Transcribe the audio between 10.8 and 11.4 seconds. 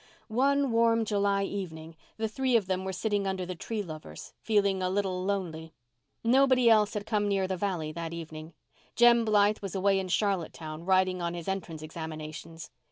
writing on